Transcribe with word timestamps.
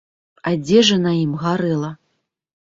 Адзежа 0.51 0.97
на 1.03 1.11
ім 1.19 1.37
гарэла. 1.45 1.93